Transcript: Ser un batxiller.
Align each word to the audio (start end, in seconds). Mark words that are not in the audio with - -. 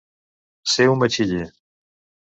Ser 0.73 0.89
un 0.95 1.05
batxiller. 1.05 1.47